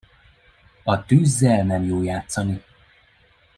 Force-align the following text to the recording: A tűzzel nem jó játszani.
A 0.83 1.05
tűzzel 1.05 1.63
nem 1.63 1.83
jó 1.83 2.03
játszani. 2.03 2.63